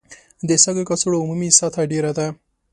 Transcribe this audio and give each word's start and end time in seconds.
د 0.47 0.49
سږو 0.63 0.83
کڅوړو 0.89 1.21
عمومي 1.23 1.49
سطحه 1.59 1.85
ډېره 1.91 2.11
ده. 2.17 2.27